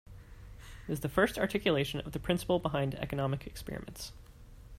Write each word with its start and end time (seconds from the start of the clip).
It 0.87 0.89
was 0.89 1.01
the 1.01 1.09
first 1.09 1.37
articulation 1.37 1.99
of 1.99 2.11
the 2.13 2.19
principle 2.19 2.57
behind 2.57 2.95
economic 2.95 3.45
experiments. 3.45 4.13